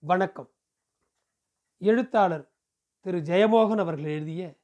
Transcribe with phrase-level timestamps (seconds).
[0.00, 0.50] வணக்கம்.
[1.78, 2.52] எழுத்தாளர்
[3.00, 3.18] திரு.
[3.18, 4.54] ஜெயமோகன் அவர்கள் எழுதிய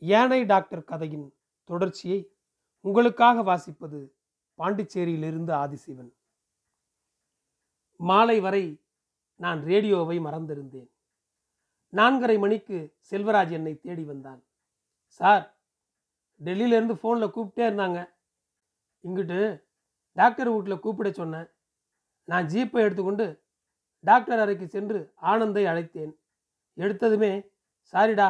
[0.00, 1.34] யானை டாக்டர் கதையின்
[1.64, 2.32] தொடர்ச்சியை
[2.80, 4.10] உங்களுக்காக வாசிப்பது
[4.58, 6.12] பாண்டிச்சேரியிலிருந்து ஆதிசிவன்.
[7.96, 8.82] மாலை வரை
[9.36, 10.90] நான் ரேடியோவை மறந்திருந்தேன்.
[11.92, 14.44] நான்கரை மணிக்கு செல்வராஜ் என்னை தேடி வந்தான்.
[15.06, 15.58] சார்
[16.44, 18.14] டெல்லியிலேருந்து ஃபோனில் கூப்பிட்டே இருந்தாங்க.
[19.02, 19.64] இங்கிட்டு
[20.12, 21.48] டாக்டர் வீட்டில் கூப்பிட சொன்னேன்.
[22.24, 23.42] நான் ஜீப்பை எடுத்துக்கொண்டு
[24.04, 26.12] டாக்டர் அறைக்கு சென்று ஆனந்தை அழைத்தேன்.
[26.76, 27.32] எடுத்ததுமே
[27.92, 28.28] சாரிடா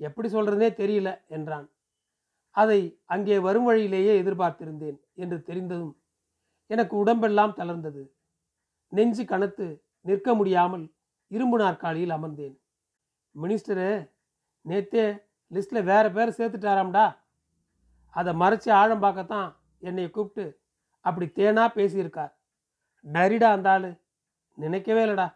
[0.00, 1.66] எப்படி சொல்கிறதுனே தெரியல என்றான்.
[2.50, 5.94] அதை அங்கே வரும் வழியிலேயே எதிர்பார்த்திருந்தேன் என்று தெரிந்ததும்
[6.70, 8.02] எனக்கு உடம்பெல்லாம் தளர்ந்தது.
[8.92, 9.66] நெஞ்சு கனத்து
[10.00, 10.84] நிற்க முடியாமல்
[11.30, 12.54] இரும்பு நாற்காலியில் அமர்ந்தேன்.
[13.34, 13.88] மினிஸ்டரு
[14.64, 15.06] நேத்தே
[15.50, 17.06] லிஸ்ட்டில் வேற பேர் சேர்த்துட்டாராம்டா.
[18.14, 20.44] அதை மறைச்சி ஆழம் பார்க்கத்தான் என்னை கூப்பிட்டு
[21.04, 22.32] அப்படி தேனா பேசியிருக்கார்.
[23.04, 23.70] நரிடா அந்த
[24.58, 25.28] நினைக்கவே இல்லைடா.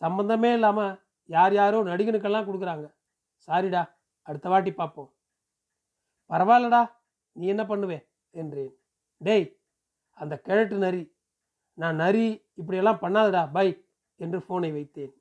[0.00, 2.86] சம்பந்தமே இல்லாமல் யார் யாரோ நடிகனுக்கெல்லாம் கொடுக்குறாங்க.
[3.48, 3.82] சாரிடா
[4.28, 5.10] அடுத்த வாட்டி பார்ப்போம்
[6.30, 6.82] பரவாயில்லடா
[7.36, 7.98] நீ என்ன பண்ணுவே?
[8.34, 8.72] என்றேன்.
[9.20, 9.46] டேய்
[10.12, 11.02] அந்த கிழட்டு நரி.
[11.78, 13.68] நான் நரி இப்படியெல்லாம் பண்ணாதடா பை
[14.16, 15.12] என்று ஃபோனை வைத்தேன்.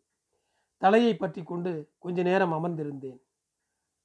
[0.81, 3.19] தலையை பற்றி கொண்டு கொஞ்ச நேரம் அமர்ந்திருந்தேன்.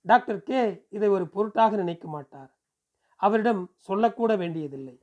[0.06, 2.50] டாக்டர் கே இதை ஒரு பொருட்டாக நினைக்க மாட்டார்.
[3.20, 4.96] அவரிடம் சொல்லக்கூட வேண்டியதில்லை.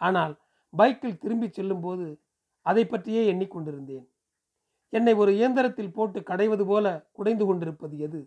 [0.00, 0.34] ஆனால்
[0.74, 2.06] பைக்கில் திரும்பி செல்லும்போது
[2.66, 4.06] அதை பற்றியே எண்ணிக்கொண்டிருந்தேன்.
[4.92, 8.20] என்னை ஒரு இயந்திரத்தில் போட்டு கடைவது போல குடைந்து கொண்டிருப்பது எது?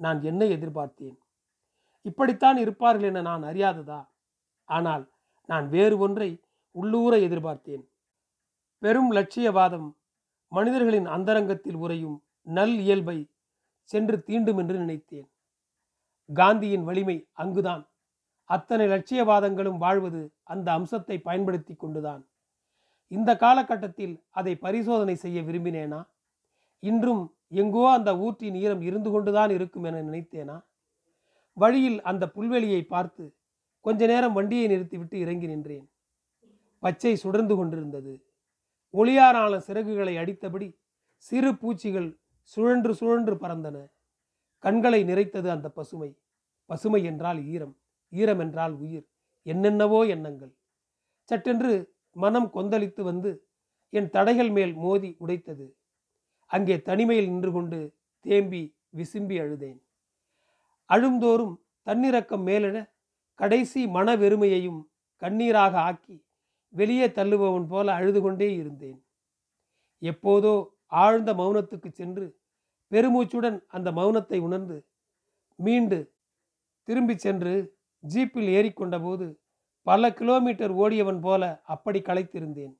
[0.00, 1.16] நான் என்ன எதிர்பார்த்தேன்.
[2.04, 4.00] இப்படித்தான் இருப்பார்கள் என நான் அறியாததா?
[4.68, 5.04] ஆனால்
[5.48, 6.30] நான் வேறு ஒன்றை
[6.74, 7.84] உள்ளூர எதிர்பார்த்தேன்.
[8.82, 9.88] பெரும் லட்சியவாதம்
[10.52, 12.16] மனிதர்களின் அந்தரங்கத்தில் உறையும்
[12.48, 13.18] நல் இயல்பை
[13.90, 15.28] சென்று தீண்டும் என்று நினைத்தேன்.
[16.28, 17.84] காந்தியின் வலிமை அங்குதான்.
[18.50, 22.22] அத்தனை லட்சியவாதங்களும் வாழ்வது அந்த அம்சத்தை பயன்படுத்தி கொண்டுதான்.
[23.10, 26.08] இந்த காலகட்டத்தில் அதை பரிசோதனை செய்ய விரும்பினேனா?
[26.78, 30.64] இன்றும் எங்கோ அந்த ஊற்றின் ஈரம் இருந்து கொண்டுதான் இருக்கும் என நினைத்தேனா?
[31.52, 33.36] வழியில் அந்த புல்வெளியை பார்த்து
[33.80, 35.90] கொஞ்ச நேரம் வண்டியை நிறுத்திவிட்டு இறங்கி நின்றேன்.
[36.78, 38.24] பச்சை சுடர்ந்து கொண்டிருந்தது.
[38.94, 40.78] ஒளியாரான சிறகுகளை அடித்தபடி
[41.16, 43.86] சிறு பூச்சிகள் சுழன்று சுழன்று பறந்தன.
[44.58, 46.18] கண்களை நிறைத்தது அந்த பசுமை.
[46.66, 47.78] பசுமை என்றால் ஈரம்.
[48.08, 49.06] ஈரம் என்றால் உயிர்.
[49.42, 50.56] என்னென்னவோ எண்ணங்கள்.
[51.22, 53.30] சட்டென்று மனம் கொந்தளித்து வந்து
[53.92, 55.66] என் தடைகள் மேல் மோதி உடைத்தது.
[56.50, 57.78] அங்கே தனிமையில் நின்று கொண்டு
[58.24, 58.62] தேம்பி
[58.96, 59.80] விசும்பி அழுதேன்.
[60.90, 61.54] அழுந்தோறும்
[61.86, 62.78] தன்னிறக்கம் மேலென
[63.34, 64.80] கடைசி மன வெறுமையையும்
[65.22, 66.16] கண்ணீராக ஆக்கி
[66.68, 69.00] வெளியே தள்ளுபவன் போல அழுது கொண்டே இருந்தேன்.
[70.02, 70.54] எப்போதோ
[70.86, 72.26] ஆழ்ந்த மௌனத்துக்கு சென்று
[72.92, 74.76] பெருமூச்சுடன் அந்த மௌனத்தை உணர்ந்து
[75.58, 75.98] மீண்டு
[76.88, 77.52] திரும்பி சென்று
[78.04, 79.26] ஜீப்பில் ஏறிக்கொண்டபோது
[79.82, 82.74] பல கிலோமீட்டர் ஓடியவன் போல அப்படி களைத்திருந்தேன்.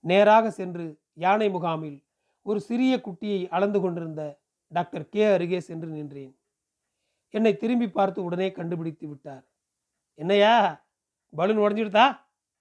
[0.00, 2.04] நேராக சென்று யானை முகாமில்
[2.42, 4.22] ஒரு சிறிய குட்டியை அளந்து கொண்டிருந்த
[4.68, 6.38] டாக்டர் கே அருகே சென்று நின்றேன்.
[7.30, 9.44] என்னை திரும்பி பார்த்து உடனே கண்டுபிடித்து விட்டார்.
[10.14, 10.84] என்னையா
[11.34, 12.06] பலூன் உடஞ்சிடுதா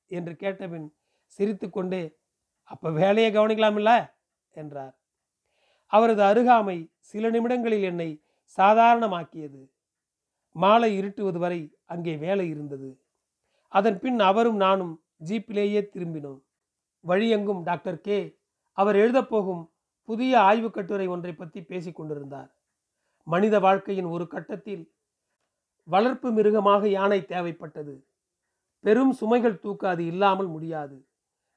[0.07, 0.87] என்று கேட்டபின்
[1.25, 2.17] சிரித்துக்கொண்டே
[2.63, 3.91] அப்போ வேலையை கவனிக்கலாமில்ல?
[4.51, 4.95] என்றார்.
[5.85, 8.23] அவரது அருகாமை சில நிமிடங்களில் என்னை
[8.57, 9.61] சாதாரணமாக்கியது.
[10.55, 12.89] மாலை இருட்டுவது வரை அங்கே வேலை இருந்தது.
[13.69, 14.93] அதன் பின் அவரும் நானும்
[15.25, 16.41] ஜீப்பிலேயே திரும்பினோம்.
[17.07, 18.39] வழியெங்கும் டாக்டர் கே.
[18.77, 19.63] அவர் எழுதப்போகும்
[20.03, 22.55] புதிய ஆய்வுக் கட்டுரை ஒன்றை பற்றி பேசிக் கொண்டிருந்தார்.
[23.23, 24.93] மனித வாழ்க்கையின் ஒரு கட்டத்தில்
[25.83, 27.95] வளர்ப்பு மிருகமாக யானை தேவைப்பட்டது.
[28.79, 31.07] பெரும் சுமைகள் தூக்க அது இல்லாமல் முடியாது.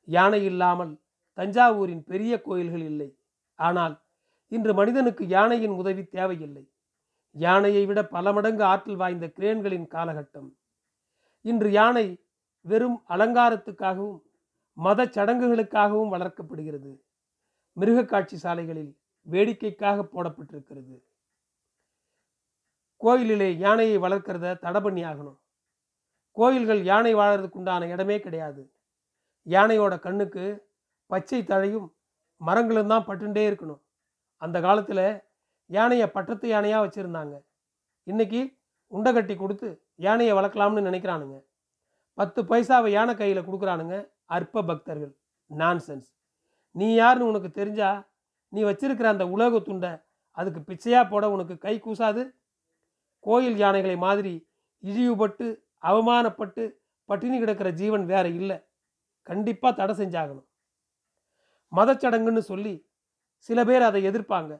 [0.05, 1.01] யானை இல்லாமல்
[1.39, 3.19] தஞ்சாவூரின் பெரிய கோயில்கள் இல்லை.
[3.55, 4.03] ஆனால்
[4.49, 6.65] இன்று மனிதனுக்கு யானையின் உதவி தேவையில்லை.
[7.37, 10.51] யானையை விட பல மடங்கு ஆற்றல் வாய்ந்த கிரேன்களின் காலகட்டம்.
[11.43, 12.25] இன்று யானை
[12.61, 14.21] வெறும் அலங்காரத்துக்காகவும்
[14.73, 17.01] மத சடங்குகளுக்காகவும் வளர்க்கப்படுகிறது.
[17.73, 21.03] மிருக காட்சி சாலைகளில் வேடிக்கைக்காக போடப்பட்டிருக்கிறது.
[22.97, 25.39] கோயிலிலே யானையை வளர்க்கிறத தடை பண்ணி ஆகணும்.
[26.31, 28.73] கோயில்கள் யானை வாழறதுக்கு உண்டான இடமே கிடையாது.
[29.47, 30.45] யானையோட கண்ணுக்கு
[31.07, 31.89] பச்சை தழையும்
[32.37, 33.83] மரங்களும் தான் பட்டுண்டே இருக்கணும்.
[34.37, 35.23] அந்த காலத்தில்
[35.67, 37.35] யானையை பட்டத்து யானையாக வச்சுருந்தாங்க.
[38.03, 38.41] இன்னைக்கு
[38.87, 41.37] உண்டை கட்டி கொடுத்து யானையை வளர்க்கலாம்னு நினைக்கிறானுங்க.
[42.19, 43.97] பத்து பைசாவை யானை கையில் கொடுக்குறானுங்க.
[44.37, 45.13] அற்ப பக்தர்கள்
[45.51, 46.09] நான்சென்ஸ்
[46.81, 47.91] நீ யாருன்னு உனக்கு தெரிஞ்சா
[48.53, 49.93] நீ வச்சிருக்கிற அந்த உலக துண்டை
[50.39, 52.23] அதுக்கு பிச்சையாக போட உனக்கு கை கூசாது.
[53.27, 54.35] கோயில் யானைகளை மாதிரி
[54.85, 55.47] இழிவுபட்டு
[55.91, 56.63] அவமானப்பட்டு
[57.09, 58.57] பட்டினி கிடக்கிற ஜீவன் வேற இல்லை.
[59.29, 60.49] கண்டிப்பாக தடை செஞ்சாகணும்.
[61.73, 62.75] மதச்சடங்குன்னு சொல்லி
[63.49, 64.53] சில பேர் அதை எதிர்ப்பாங்க.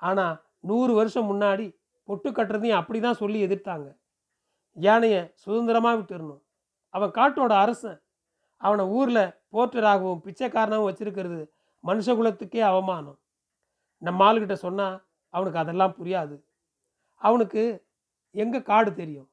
[0.00, 0.36] ஆனால்
[0.70, 1.66] நூறு வருஷம் முன்னாடி
[2.08, 3.88] பொட்டு கட்டுறதையும் அப்படி தான் சொல்லி எதிர்த்தாங்க.
[4.86, 6.42] யானையை சுதந்திரமாக விட்டுறணும்.
[6.94, 7.98] அவன் காட்டோட அரசன்.
[8.62, 9.24] அவனை ஊரில்
[9.54, 11.40] போர்ட்டராகவும் பிச்சைக்காரனாகவும் வச்சிருக்கிறது
[11.84, 13.18] மனுஷகுலத்துக்கே அவமானம்.
[14.02, 14.96] நம்ம ஆளுகிட்ட சொன்னால்
[15.34, 16.36] அவனுக்கு அதெல்லாம் புரியாது.
[17.22, 17.62] அவனுக்கு
[18.34, 19.28] எங்கே காடு தெரியும்?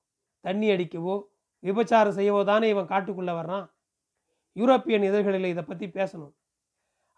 [0.46, 1.16] தண்ணி அடிக்கவோ
[1.64, 3.68] விபச்சாரம் செய்யவோ தானே இவன் காட்டுக்குள்ளே வர்றான்?
[4.56, 6.34] யூரோப்பியன் இதழ்களில் இதை பற்றி பேசணும்.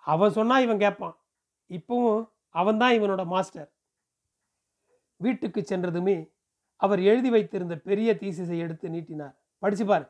[0.05, 1.15] அவன் சொன்னால் இவன் கேட்பான்
[1.69, 2.21] இப்பவும்
[2.59, 3.69] அவன்தான் இவனோட மாஸ்டர்
[5.21, 6.17] வீட்டுக்கு சென்றதுமே
[6.79, 9.39] அவர் எழுதி வைத்திருந்த பெரிய தீசிஸை எடுத்து நீட்டினார்.
[9.57, 10.05] படிச்சு பாரு.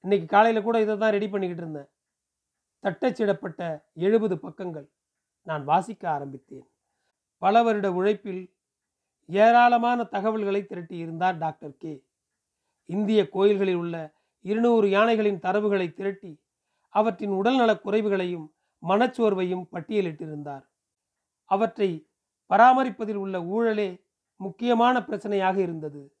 [0.00, 1.90] இன்னைக்கு காலையில் கூட இதை தான் ரெடி பண்ணிக்கிட்டு இருந்தேன்.
[2.82, 4.90] தட்டச்சிடப்பட்ட எழுபது பக்கங்கள்
[5.42, 6.70] நான் வாசிக்க ஆரம்பித்தேன்.
[7.38, 8.54] பல வருட உழைப்பில்
[9.26, 12.04] ஏராளமான தகவல்களை திரட்டி இருந்தார் டாக்டர் கே.
[12.84, 16.42] இந்திய கோயில்களில் உள்ள இருநூறு யானைகளின் தரவுகளை திரட்டி
[16.88, 18.46] அவற்றின் உடல்நலக் குறைவுகளையும்
[18.88, 20.64] மனச்சோர்வையும் பட்டியலிட்டிருந்தார்.
[21.44, 22.08] அவற்றை
[22.50, 24.01] பராமரிப்பதில் உள்ள ஊழலே
[24.42, 26.16] முக்கியமான பிரச்சனையாக இருந்தது.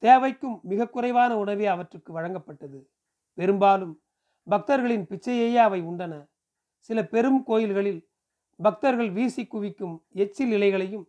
[0.00, 2.86] தேவைக்கும் மிக குறைவான உணவே அவற்றுக்கு வழங்கப்பட்டது.
[3.34, 4.02] பெரும்பாலும்
[4.50, 6.30] பக்தர்களின் பிச்சையையே அவை உண்டன.
[6.78, 8.08] சில பெரும் கோயில்களில்
[8.56, 11.04] பக்தர்கள் வீசி குவிக்கும் எச்சில் இலைகளையும்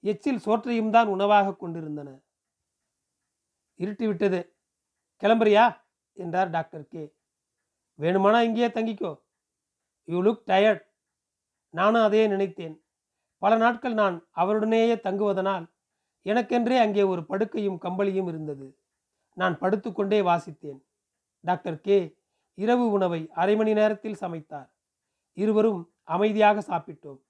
[0.00, 2.20] எச்சில் சோற்றையும் தான் உணவாக கொண்டிருந்தன.
[3.78, 4.40] இருட்டிவிட்டது.
[5.22, 5.76] கிளம்புறியா?
[6.12, 7.14] என்றார் டாக்டர் கே.
[7.98, 9.22] வேணுமானா இங்கேயே தங்கிக்கோ.
[10.04, 10.84] You look tired.
[11.70, 12.84] நானும் அதையே நினைத்தேன்.
[13.38, 15.73] பல நாட்கள் நான் அவருடனேயே தங்குவதனால்
[16.26, 18.78] எனக்கென்றே அங்கே ஒரு படுக்கையும் கம்பளியும் இருந்தது.
[19.32, 20.80] நான் படுத்துக்கொண்டே வாசித்தேன்.
[21.40, 21.98] Doctor K.
[22.58, 24.68] இரவு உணவை அரை மணி நேரத்தில் சமைத்தார்.
[25.32, 27.20] இருவரும் அமைதியாக சாப்பிட்டோம்.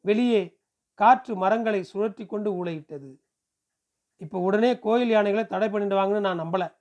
[0.00, 0.60] வெளியே
[0.94, 3.10] காற்று மரங்களை சுழற்றி கொண்டு ஊழையிட்டது
[4.16, 6.74] இப்போ உடனே கோயில் யானைகளை தடை பண்ணிடுவாங்கன்னு நான் நம்பலை.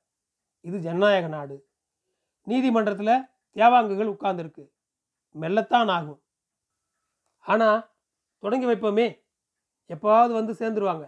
[0.62, 1.56] இது ஜனநாயக நாடு.
[2.48, 3.16] நீதிமன்றத்தில்
[3.56, 4.64] தேவாங்குகள் உட்கார்ந்துருக்கு.
[5.40, 6.22] மெல்லத்தான் ஆகும்.
[7.46, 7.80] ஆனால்
[8.38, 9.08] தொடங்கி வைப்போமே.
[9.90, 11.06] எப்போவாவது வந்து சேர்ந்துருவாங்க.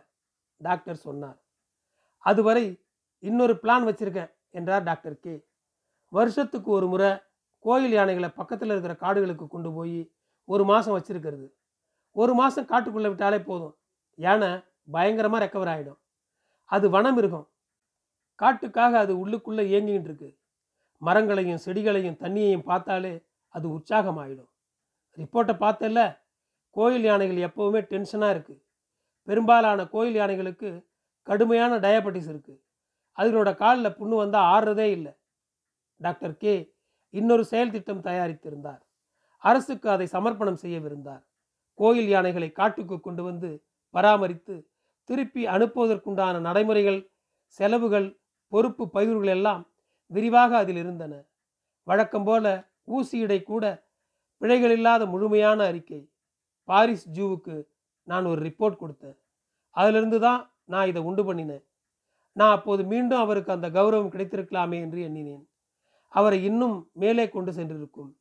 [0.68, 1.38] டாக்டர் சொன்னார்.
[2.24, 2.65] அதுவரை
[3.24, 5.36] இன்னொரு பிளான் வச்சிருக்கேன் என்றார் டாக்டர் கே.
[6.13, 7.12] வருஷத்துக்கு ஒரு முறை
[7.65, 10.00] கோயில் யானைகளை பக்கத்தில் இருக்கிற காடுகளுக்கு கொண்டு போய்
[10.50, 11.48] ஒரு மாதம் வச்சிருக்கிறது.
[12.15, 13.75] ஒரு மாதம் காட்டுக்குள்ளே விட்டாலே போதும்.
[14.19, 14.50] யானை
[14.92, 16.00] பயங்கரமாக ரெக்கவர் ஆகிடும்
[16.71, 17.48] அது வனம் இருக்கும்
[18.39, 20.30] காட்டுக்காக அது உள்ளுக்குள்ளே இயங்கிக்கிட்டு இருக்கு.
[21.01, 23.13] மரங்களையும் செடிகளையும் தண்ணியையும் பார்த்தாலே
[23.56, 24.51] அது உற்சாகமாயிடும்.
[25.18, 26.01] ரிப்போர்ட்டை பார்த்தல
[26.75, 28.62] கோயில் யானைகள் எப்போவுமே டென்ஷனாக இருக்குது
[29.24, 30.70] பெரும்பாலான கோயில் யானைகளுக்கு
[31.22, 32.62] கடுமையான டயபெட்டிஸ் இருக்குது
[33.18, 35.14] அதுகளோட காலில் புண்ணு வந்தால் ஆறுறதே இல்லை.
[35.98, 36.75] டாக்டர் கே
[37.10, 38.81] இன்னொரு செயல் திட்டம் தயாரித்திருந்தார்.
[39.38, 41.24] அரசுக்கு அதை சமர்ப்பணம் செய்யவிருந்தார்.
[41.74, 43.50] கோயில் யானைகளை காட்டுக்கு கொண்டு வந்து
[43.90, 44.56] பராமரித்து
[45.04, 47.00] திருப்பி அனுப்புவதற்குண்டான நடைமுறைகள்
[47.46, 49.64] செலவுகள் பொறுப்பு பயிர்கள் எல்லாம்
[50.06, 51.14] விரிவாக அதில் இருந்தன.
[51.84, 53.92] வழக்கம் போல ஊசியிடை கூட
[54.38, 56.02] பிழைகள் இல்லாத முழுமையான அறிக்கை.
[56.64, 57.56] பாரிஸ் ஜூவுக்கு
[58.04, 59.18] நான் ஒரு ரிப்போர்ட் கொடுத்தேன்.
[59.76, 61.64] அதிலிருந்து தான் நான் இதை உண்டு பண்ணினேன்.
[62.32, 65.44] நான் அப்போது மீண்டும் அவருக்கு அந்த கௌரவம் கிடைத்திருக்கலாமே என்று எண்ணினேன்.
[66.14, 68.12] அவரை இன்னும் மேலே கொண்டு சென்றிருக்கும்.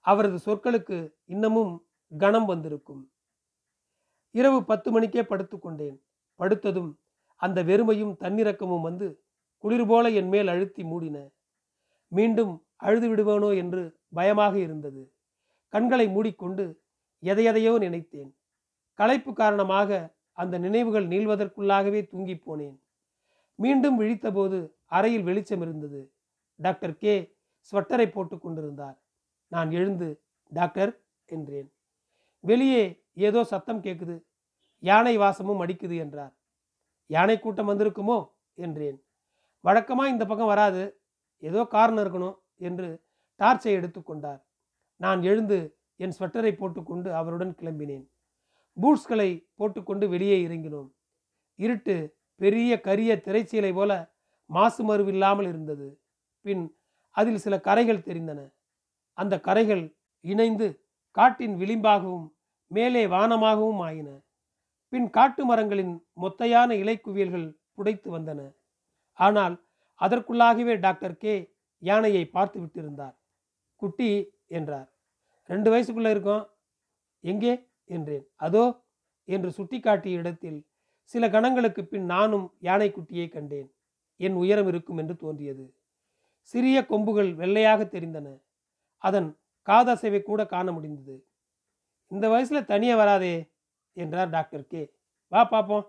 [0.00, 0.98] அவரது சொற்களுக்கு
[1.34, 1.72] இன்னமும்
[2.12, 3.02] கணம் வந்திருக்கும்.
[4.34, 5.96] இரவு பத்து மணிக்கே படுத்துக்கொண்டேன்
[6.40, 6.90] படுத்ததும்
[7.42, 9.06] அந்த வெறுமையும் தன்னிறக்கமும் வந்து
[9.64, 11.16] குளிர் போல என் மேல் அழுத்தி மூடின.
[12.12, 13.82] மீண்டும் அழுது விடுவேனோ என்று
[14.14, 15.02] பயமாக இருந்தது.
[15.72, 16.64] கண்களை மூடிக்கொண்டு
[17.22, 18.30] எதையதையோ நினைத்தேன்.
[18.98, 19.90] களைப்பு காரணமாக
[20.32, 22.76] அந்த நினைவுகள் நீள்வதற்குள்ளாகவே தூங்கி போனேன்.
[23.58, 26.00] மீண்டும் விழித்தபோது அறையில் வெளிச்சம் இருந்தது.
[26.60, 27.14] Doctor K.
[27.72, 28.96] ஸ்வெட்டரை போட்டு கொண்டிருந்தார்.
[29.52, 30.08] நான் எழுந்து
[30.52, 30.92] டாக்டர்
[31.28, 31.68] என்றேன்.
[32.44, 34.16] வெளியே ஏதோ சத்தம் கேட்குது
[34.82, 36.34] யானை வாசமும் அடிக்குது என்றார்.
[37.10, 38.18] யானை கூட்டம் வந்திருக்குமோ?
[38.58, 38.98] என்றேன்.
[39.64, 40.82] வழக்கமாக இந்த பக்கம் வராது.
[41.42, 42.88] ஏதோ காரணம் இருக்கணும் என்று
[43.40, 44.40] டார்ச்சை எடுத்துக்கொண்டார்
[45.00, 45.58] நான் எழுந்து
[46.00, 48.06] என் ஸ்வெட்டரை போட்டுக்கொண்டு அவருடன் கிளம்பினேன்.
[48.82, 50.88] பூட்ஸ்களை போட்டுக்கொண்டு வெளியே இறங்கினோம்.
[51.54, 54.16] இருட்டு பெரிய கரிய திரைச்சீலை போல
[54.46, 56.02] மாசு மறுவில்லாமல் இருந்தது.
[56.40, 56.76] பின்
[57.10, 58.52] அதில் சில கரைகள் தெரிந்தன.
[59.12, 62.28] அந்த கரைகள் இணைந்து காட்டின் விளிம்பாகவும்
[62.66, 64.08] மேலே வானமாகவும் ஆயின.
[64.88, 68.54] பின் காட்டு மரங்களின் மொத்தையான இலைக்குவியல்கள் புடைத்து வந்தன.
[69.12, 69.64] ஆனால்
[70.00, 73.16] அதற்குள்ளாகவே டாக்டர் கே யானையை பார்த்து விட்டிருந்தார்.
[73.76, 74.92] குட்டி என்றார்.
[75.44, 76.50] ரெண்டு வயசுக்குள்ளே இருக்கோம்.
[77.20, 77.67] எங்கே?
[77.88, 78.26] என்றேன்.
[78.36, 78.64] அதோ
[79.28, 80.58] என்று சுட்டிக்காட்டிய இடத்தில்
[81.14, 83.68] சில கணங்களுக்கு பின் நானும் யானைக்குட்டியை கண்டேன்.
[84.20, 85.64] என் உயரம் இருக்கும் என்று தோன்றியது.
[86.54, 88.28] சிறிய கொம்புகள் வெள்ளையாக தெரிந்தன.
[89.04, 89.28] அதன்
[89.68, 91.16] காதசைவை கூட காண முடிந்தது.
[92.10, 93.34] இந்த வயசுல தனியே வராதே
[93.96, 94.82] என்றார் டாக்டர் கே.
[95.32, 95.86] வா பார்ப்போம்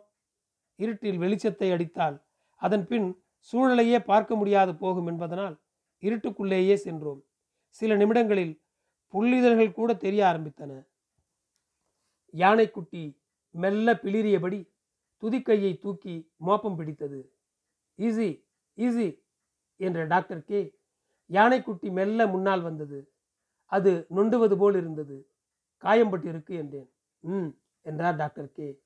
[0.79, 2.17] இருட்டில் வெளிச்சத்தை அடித்தால்
[2.61, 3.07] அதன் பின்
[3.49, 5.55] சூழலையே பார்க்க முடியாது போகும் என்பதனால்
[6.03, 7.21] இருட்டுக்குள்ளேயே சென்றோம்.
[7.75, 8.53] சில நிமிடங்களில்
[9.13, 10.71] புள்ளிதழ்கள் கூட தெரிய ஆரம்பித்தன.
[12.33, 13.19] யானைக்குட்டி
[13.51, 14.59] மெல்ல பிளிரியபடி
[15.17, 17.33] துதிக்கையை தூக்கி மோப்பம் பிடித்தது.
[17.99, 18.45] ஈஸி
[18.77, 19.23] ஈஸி
[19.77, 20.77] என்ற டாக்டர் கே.
[21.27, 23.11] யானைக்குட்டி மெல்ல முன்னால் வந்தது.
[23.65, 25.29] அது நொண்டுவது போல் இருந்தது.
[25.83, 26.89] காயம்பட்டிருக்கு என்றேன்.
[27.19, 27.49] ம்
[27.81, 28.81] என்றார் டாக்டர் கே.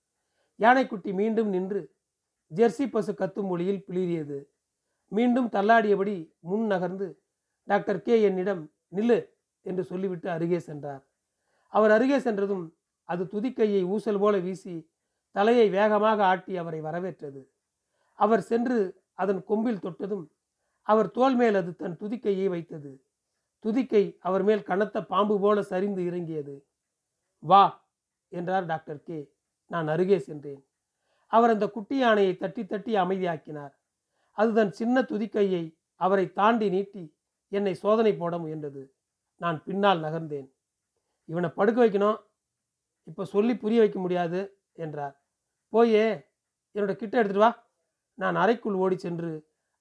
[0.60, 1.96] யானைக்குட்டி மீண்டும் நின்று
[2.56, 4.50] ஜெர்சி பசு கத்தும் மொழியில் பிளிரியது
[5.08, 7.22] மீண்டும் தள்ளாடியபடி முன் நகர்ந்து
[7.64, 9.30] டாக்டர் கே என்னிடம் நில்லு
[9.62, 11.08] என்று சொல்லிவிட்டு அருகே சென்றார்.
[11.68, 14.90] அவர் அருகே சென்றதும் அது துதிக்கையை ஊசல் போல வீசி
[15.32, 17.42] தலையை வேகமாக ஆட்டி அவரை வரவேற்றது.
[18.14, 20.32] அவர் சென்று அதன் கொம்பில் தொட்டதும்
[20.82, 23.04] அவர் தோல் மேல் அது தன் துதிக்கையை வைத்தது.
[23.60, 26.68] துதிக்கை அவர் மேல் கனத்த பாம்பு போல சரிந்து இறங்கியது.
[27.40, 27.88] வா
[28.30, 29.32] என்றார் டாக்டர் கே.
[29.68, 30.66] நான் அருகே சென்றேன்.
[31.28, 33.74] அவர் அந்த குட்டி யானையை தட்டி தட்டி அமைதியாக்கினார்.
[34.32, 37.16] அது தன் சின்ன துதிக்கையை அவரை தாண்டி நீட்டி
[37.50, 38.84] என்னை சோதனை போட முயன்றது.
[39.38, 40.50] நான் பின்னால் நகர்ந்தேன்.
[41.26, 42.18] இவனை படுக்க வைக்கணும்.
[43.04, 44.40] இப்போ சொல்லி புரிய வைக்க முடியாது
[44.74, 45.16] என்றார்.
[45.70, 46.06] போயே
[46.76, 47.72] என்னோட கிட்ட எடுத்துட்டு வா.
[48.14, 49.32] நான் அறைக்குள் ஓடி சென்று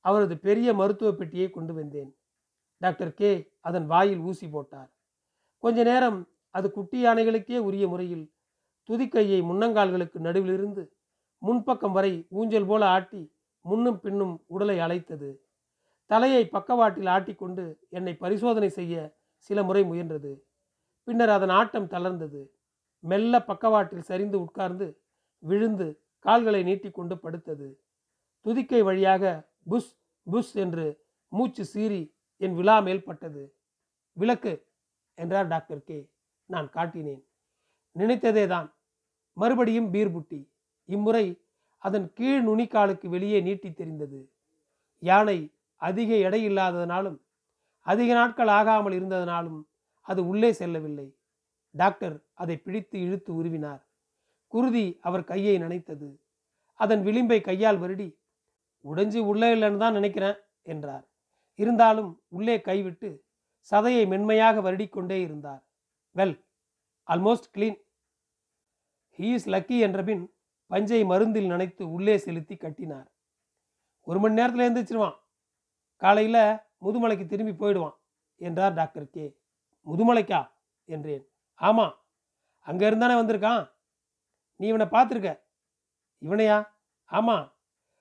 [0.00, 2.16] அவரது பெரிய மருத்துவ பெட்டியை கொண்டு வந்தேன்.
[2.78, 3.52] Doctor K.
[3.60, 4.90] அதன் வாயில் ஊசி போட்டார்.
[5.58, 8.32] கொஞ்ச நேரம் அது குட்டி யானைகளுக்கே உரிய முறையில்
[8.88, 10.82] துதிக்கையை முன்னங்கால்களுக்கு நடுவிலிருந்து
[11.42, 13.22] முன்பக்கம் வரை ஊஞ்சல் போல ஆட்டி
[13.60, 15.30] முன்னும் பின்னும் உடலை அழைத்தது.
[16.06, 20.32] தலையை பக்கவாட்டில் ஆட்டிக்கொண்டு என்னை பரிசோதனை செய்ய சில முறை முயன்றது.
[21.04, 22.42] பின்னர் அதன் ஆட்டம் தளர்ந்தது.
[23.04, 24.86] மெல்ல பக்கவாட்டில் சரிந்து உட்கார்ந்து
[25.42, 25.86] விழுந்து
[26.24, 27.68] கால்களை நீட்டிக்கொண்டு படுத்தது.
[28.46, 29.24] துதிக்கை வழியாக
[29.70, 29.92] புஷ்
[30.26, 30.86] புஷ் என்று
[31.32, 32.02] மூச்சு சீறி
[32.40, 33.42] என் விழா மேல் பட்டது
[34.16, 34.52] விளக்கு
[35.18, 35.98] என்றார் டாக்டர் கே.
[36.50, 37.22] நான் காட்டினேன்.
[37.96, 38.68] நினைத்ததே தான்
[39.36, 40.40] மறுபடியும் பீர் புட்டி
[40.88, 41.24] இம்முறை
[41.82, 44.20] அதன் கீழ் நுனிக்காலுக்கு வெளியே நீட்டி தெரிந்தது.
[45.02, 45.38] யானை
[45.80, 47.18] அதிக எடை இல்லாததனாலும்
[47.86, 49.60] அதிக நாட்கள் ஆகாமல் இருந்ததனாலும்
[50.06, 51.06] அது உள்ளே செல்லவில்லை.
[51.74, 53.82] டாக்டர் அதை பிடித்து இழுத்து உருவினார்.
[54.46, 56.18] குருதி அவர் கையை நனைத்தது.
[56.74, 58.08] அதன் விளிம்பை கையால் வருடி
[58.84, 61.04] உடைஞ்சு உள்ளே இல்லைன்னு தான் நினைக்கிறேன் என்றார்.
[61.54, 63.24] இருந்தாலும் உள்ளே கைவிட்டு
[63.70, 65.62] சதையை மென்மையாக வருடிக்கொண்டே இருந்தார்.
[66.16, 66.36] Well
[67.08, 67.78] almost clean.
[69.18, 70.24] He is lucky என்றபின்
[70.66, 73.08] பஞ்சை மருந்தில் நனைத்து உள்ளே செலுத்தி கட்டினார்.
[74.06, 75.18] ஒரு மணி நேரத்தில் எழுந்திரிச்சிருவான்
[75.96, 77.96] காலையில் முதுமலைக்கு திரும்பி போயிடுவான்
[78.40, 79.36] என்றார் டாக்டர் கே.
[79.86, 80.40] முதுமலைக்கா?
[80.84, 81.31] என்றேன்.
[81.54, 81.94] ஆமாம்
[82.60, 83.70] அங்கே இருந்தானே வந்திருக்கான்.
[84.56, 85.30] நீ இவனை பார்த்துருக்க?
[86.22, 86.66] இவனையா?
[87.04, 87.56] ஆமாம்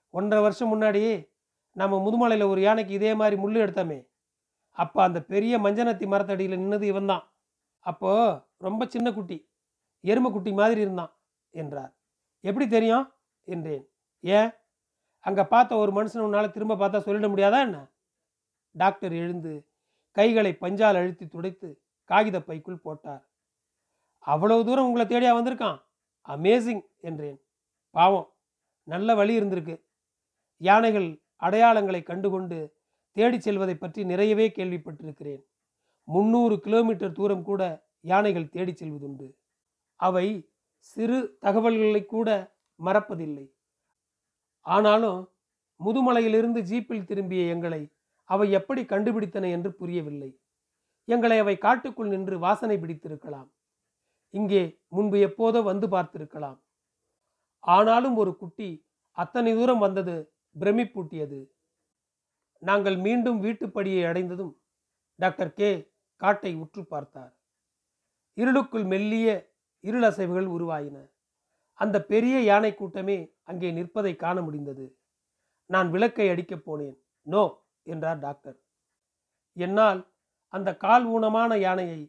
[0.10, 1.30] ஒன்றரை வருஷம் முன்னாடி
[1.72, 4.08] நம்ம முதுமலையில் ஒரு யானைக்கு இதே மாதிரி முள் எடுத்தோமே.
[4.70, 7.34] அப்போ அந்த பெரிய மஞ்சனத்தி மரத்தடியில் நின்னது இவன் தான்
[7.80, 9.50] அப்போது ரொம்ப சின்ன குட்டி
[10.00, 11.18] எருமை குட்டி மாதிரி இருந்தான்
[11.50, 11.98] என்றார்.
[12.40, 13.16] எப்படி தெரியும்?
[13.44, 13.90] என்றேன்.
[14.20, 14.52] ஏன்?
[15.20, 17.92] அங்கே பார்த்த ஒரு மனுஷன் உன்னால் திரும்ப பார்த்தா சொல்லிட முடியாதா என்ன?
[18.72, 19.68] டாக்டர் எழுந்து
[20.12, 23.31] கைகளை பஞ்சால் அழுத்தி துடைத்து காகித பைக்குள் போட்டார்.
[24.22, 25.82] அவ்வளவு தூரம் உங்களை தேடியா வந்திருக்கான்?
[26.28, 27.42] அமேசிங் என்றேன்.
[27.90, 28.34] பாவம்
[28.84, 29.82] நல்ல வழி இருந்திருக்கு.
[30.58, 32.76] யானைகள் அடையாளங்களை கண்டுகொண்டு
[33.12, 35.44] தேடிச் செல்வதை பற்றி நிறையவே கேள்விப்பட்டிருக்கிறேன்.
[36.04, 39.34] முந்நூறு கிலோமீட்டர் தூரம் கூட யானைகள் தேடிச் செல்வதுண்டு.
[39.96, 43.52] அவை சிறு தகவல்களை கூட மறப்பதில்லை.
[44.60, 45.30] ஆனாலும்
[45.86, 47.90] முதுமலையிலிருந்து ஜீப்பில் திரும்பிய எங்களை
[48.24, 50.40] அவை எப்படி கண்டுபிடித்தன என்று புரியவில்லை.
[51.06, 53.52] எங்களை அவை காட்டுக்குள் நின்று வாசனை பிடித்திருக்கலாம்.
[54.34, 56.60] இங்கே முன்பு எப்போதோ வந்து பார்த்திருக்கலாம்.
[57.64, 58.70] ஆனாலும் ஒரு குட்டி
[59.18, 60.16] அத்தனை தூரம் வந்தது
[60.56, 61.40] பிரமிப்பூட்டியது.
[62.62, 64.54] நாங்கள் மீண்டும் வீட்டுப்படியை அடைந்ததும்
[65.20, 65.72] டாக்டர் கே.
[66.22, 67.34] காட்டை உற்று பார்த்தார்.
[68.38, 69.28] இருளுக்குள் மெல்லிய
[69.84, 70.98] இருளசைவுகள் உருவாயின.
[71.80, 74.86] அந்த பெரிய யானை கூட்டமே அங்கே நிற்பதை காண முடிந்தது.
[75.70, 76.98] நான் விளக்கை அடிக்கப் போனேன்.
[77.28, 77.44] நோ!
[77.84, 78.58] என்றார் டாக்டர்.
[79.58, 80.02] என்னால்
[80.54, 82.02] அந்த கால் ஊனமான யானையை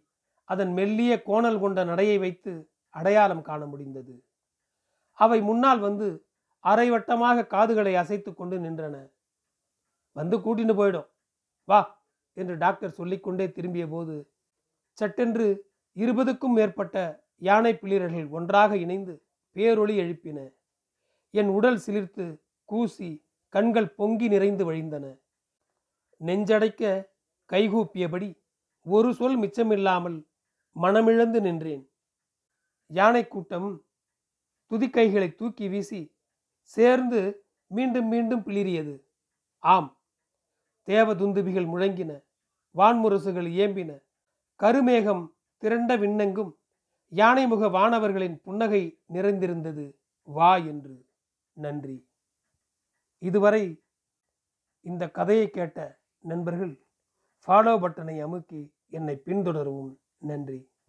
[0.44, 4.14] அதன் மெல்லிய கோணல் கொண்ட நடையை வைத்து அடையாளம் காண முடிந்தது.
[5.12, 6.08] அவை முன்னால் வந்து
[6.64, 8.96] அரைவட்டமாக காதுகளை அசைத்து கொண்டு நின்றன.
[10.12, 11.08] வந்து கூட்டின்னு போயிடும்.
[11.64, 11.80] வா
[12.32, 14.14] என்று டாக்டர் சொல்லிக்கொண்டே திரும்பிய போது
[14.98, 15.46] சட்டென்று
[15.96, 16.96] இருபதுக்கும் மேற்பட்ட
[17.38, 19.14] யானை பிளிரர்கள் ஒன்றாக இணைந்து
[19.56, 20.38] பேரொளி எழுப்பின.
[21.30, 25.06] என் உடல் சிலிர்த்து கூசி கண்கள் பொங்கி நிறைந்து வழிந்தன.
[26.20, 27.10] நெஞ்சடைக்க
[27.50, 28.28] கைகூப்பியபடி
[28.86, 30.18] ஒரு சொல் மிச்சமில்லாமல்
[30.80, 31.90] மனமிழந்து நின்றேன்.
[32.86, 33.84] யானை கூட்டம்
[34.70, 36.14] துதிக்கைகளை தூக்கி வீசி
[36.62, 39.02] சேர்ந்து மீண்டும் மீண்டும் பிளிரியது
[39.58, 40.00] ஆம்
[40.82, 42.24] தேவ துந்துபிகள் முழங்கின
[42.74, 44.02] வான்முரசுகள் ஏம்பின
[44.58, 46.52] கருமேகம் திரண்ட விண்ணெங்கும்
[47.10, 49.98] யானைமுக வானவர்களின் புன்னகை நிறைந்திருந்தது.
[50.22, 51.06] வா என்று.
[51.52, 52.10] நன்றி.
[53.18, 53.82] இதுவரை
[54.80, 56.86] இந்த கதையை கேட்ட நண்பர்கள்
[57.46, 60.01] ஃபாலோ பட்டனை அமுக்கி என்னை பின்தொடரவும்.
[60.22, 60.58] நன்றி.